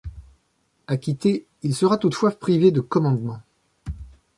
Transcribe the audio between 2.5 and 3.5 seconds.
de commandement.